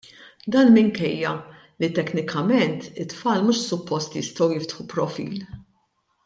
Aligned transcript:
Dan 0.53 0.69
minkejja 0.77 1.33
li 1.81 1.89
teknikament 1.99 2.87
it-tfal 3.03 3.45
mhux 3.49 3.61
suppost 3.69 4.19
jistgħu 4.21 4.49
jiftħu 4.55 4.89
profil. 4.97 5.39